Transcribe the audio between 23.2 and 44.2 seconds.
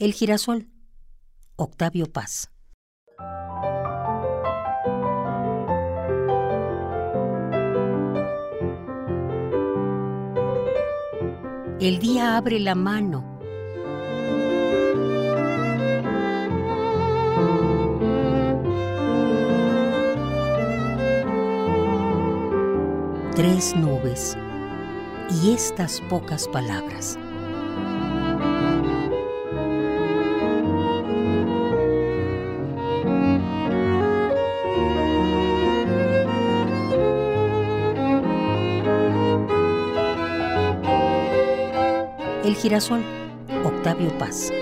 Tres nubes y estas pocas palabras. El girasol, Octavio